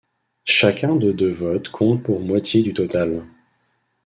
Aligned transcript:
Chacun 0.47 0.95
de 0.95 1.11
deux 1.11 1.29
votes 1.29 1.69
compte 1.69 2.01
pour 2.01 2.21
moitié 2.21 2.63
du 2.63 2.73
total. 2.73 3.23